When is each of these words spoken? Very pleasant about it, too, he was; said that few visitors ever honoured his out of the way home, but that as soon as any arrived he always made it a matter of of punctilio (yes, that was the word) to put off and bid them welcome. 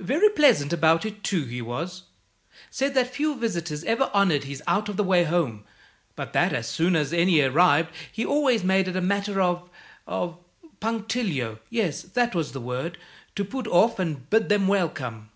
Very 0.00 0.30
pleasant 0.30 0.72
about 0.72 1.06
it, 1.06 1.22
too, 1.22 1.44
he 1.44 1.62
was; 1.62 2.02
said 2.72 2.94
that 2.94 3.14
few 3.14 3.36
visitors 3.36 3.84
ever 3.84 4.10
honoured 4.12 4.42
his 4.42 4.60
out 4.66 4.88
of 4.88 4.96
the 4.96 5.04
way 5.04 5.22
home, 5.22 5.62
but 6.16 6.32
that 6.32 6.52
as 6.52 6.66
soon 6.66 6.96
as 6.96 7.12
any 7.12 7.40
arrived 7.40 7.90
he 8.10 8.26
always 8.26 8.64
made 8.64 8.88
it 8.88 8.96
a 8.96 9.00
matter 9.00 9.40
of 9.40 9.70
of 10.04 10.38
punctilio 10.80 11.60
(yes, 11.70 12.02
that 12.02 12.34
was 12.34 12.50
the 12.50 12.60
word) 12.60 12.98
to 13.36 13.44
put 13.44 13.68
off 13.68 14.00
and 14.00 14.28
bid 14.28 14.48
them 14.48 14.66
welcome. 14.66 15.30